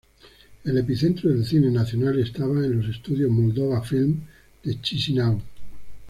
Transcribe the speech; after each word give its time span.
El 0.63 0.79
epicentro 0.79 1.29
del 1.29 1.45
cine 1.45 1.69
nacional 1.69 2.17
estaba 2.19 2.65
en 2.65 2.75
los 2.81 2.89
estudios 2.89 3.29
Moldova-Film 3.29 4.19
de 4.63 4.81
Chișinău. 4.81 5.39